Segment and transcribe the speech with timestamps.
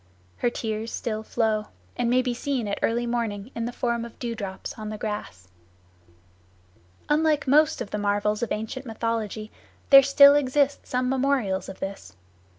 [0.37, 4.17] Her tears still flow, and may be seen at early morning in the form of
[4.17, 5.47] dew drops on the grass.
[7.07, 9.51] Unlike most of the marvels of ancient mythology,
[9.91, 12.15] there still exist some memorials of this.